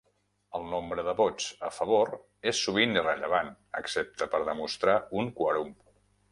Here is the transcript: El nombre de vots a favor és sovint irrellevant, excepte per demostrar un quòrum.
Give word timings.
El 0.59 0.63
nombre 0.69 1.03
de 1.07 1.13
vots 1.19 1.49
a 1.69 1.71
favor 1.75 2.13
és 2.53 2.63
sovint 2.69 2.97
irrellevant, 3.03 3.53
excepte 3.83 4.31
per 4.35 4.43
demostrar 4.51 4.99
un 5.23 5.33
quòrum. 5.43 5.75